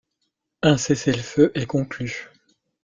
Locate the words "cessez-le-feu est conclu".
0.77-2.31